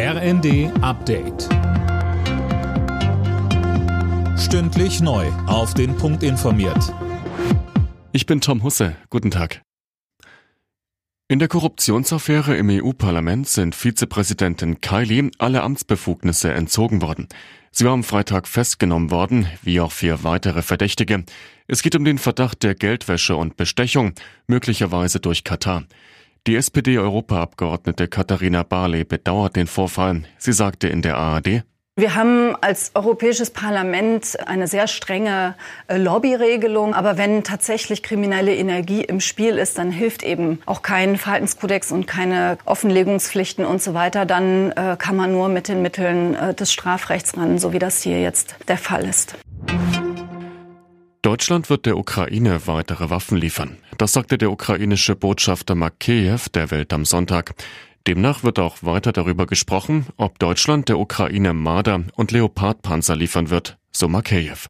[0.00, 1.48] RND Update.
[4.38, 5.26] Stündlich neu.
[5.48, 6.94] Auf den Punkt informiert.
[8.12, 8.94] Ich bin Tom Husse.
[9.10, 9.60] Guten Tag.
[11.26, 17.26] In der Korruptionsaffäre im EU-Parlament sind Vizepräsidentin Kylie alle Amtsbefugnisse entzogen worden.
[17.72, 21.24] Sie war am Freitag festgenommen worden, wie auch vier weitere Verdächtige.
[21.66, 24.12] Es geht um den Verdacht der Geldwäsche und Bestechung,
[24.46, 25.86] möglicherweise durch Katar.
[26.46, 30.22] Die SPD-Europaabgeordnete Katharina Barley bedauert den Vorfall.
[30.38, 31.64] Sie sagte in der ARD,
[31.98, 35.56] wir haben als Europäisches Parlament eine sehr strenge
[35.88, 36.94] äh, Lobbyregelung.
[36.94, 42.06] Aber wenn tatsächlich kriminelle Energie im Spiel ist, dann hilft eben auch kein Verhaltenskodex und
[42.06, 44.26] keine Offenlegungspflichten und so weiter.
[44.26, 48.00] Dann äh, kann man nur mit den Mitteln äh, des Strafrechts ran, so wie das
[48.00, 49.34] hier jetzt der Fall ist.
[51.28, 53.76] Deutschland wird der Ukraine weitere Waffen liefern.
[53.98, 57.52] Das sagte der ukrainische Botschafter Makeyev der Welt am Sonntag.
[58.06, 63.76] Demnach wird auch weiter darüber gesprochen, ob Deutschland der Ukraine Marder und Leopardpanzer liefern wird,
[63.92, 64.68] so Makeyev.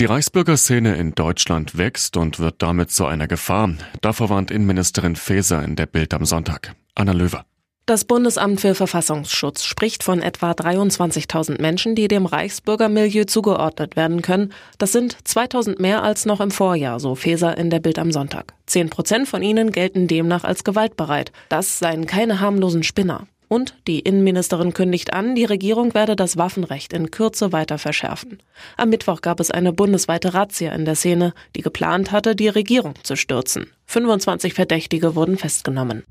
[0.00, 3.70] Die Reichsbürgerszene in Deutschland wächst und wird damit zu einer Gefahr.
[4.00, 6.74] Davor warnt Innenministerin Faeser in der Bild am Sonntag.
[6.96, 7.44] Anna Löwer.
[7.84, 14.52] Das Bundesamt für Verfassungsschutz spricht von etwa 23.000 Menschen, die dem Reichsbürgermilieu zugeordnet werden können.
[14.78, 18.54] Das sind 2.000 mehr als noch im Vorjahr, so Feser in der Bild am Sonntag.
[18.66, 21.32] Zehn Prozent von ihnen gelten demnach als gewaltbereit.
[21.48, 23.26] Das seien keine harmlosen Spinner.
[23.48, 28.38] Und die Innenministerin kündigt an, die Regierung werde das Waffenrecht in Kürze weiter verschärfen.
[28.76, 32.94] Am Mittwoch gab es eine bundesweite Razzia in der Szene, die geplant hatte, die Regierung
[33.02, 33.66] zu stürzen.
[33.86, 36.04] 25 Verdächtige wurden festgenommen.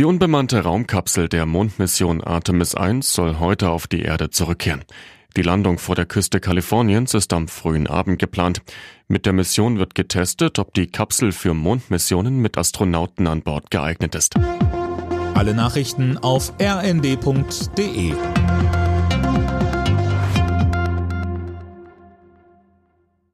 [0.00, 4.82] Die unbemannte Raumkapsel der Mondmission Artemis 1 soll heute auf die Erde zurückkehren.
[5.36, 8.62] Die Landung vor der Küste Kaliforniens ist am frühen Abend geplant.
[9.08, 14.14] Mit der Mission wird getestet, ob die Kapsel für Mondmissionen mit Astronauten an Bord geeignet
[14.14, 14.36] ist.
[15.34, 18.14] Alle Nachrichten auf rnd.de